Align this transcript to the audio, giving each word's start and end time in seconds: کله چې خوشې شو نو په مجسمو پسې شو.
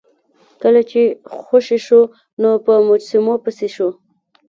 کله 0.61 0.81
چې 0.91 1.01
خوشې 1.45 1.77
شو 1.85 2.01
نو 2.41 2.49
په 2.65 2.73
مجسمو 2.87 3.35
پسې 3.43 3.67
شو. 3.75 3.89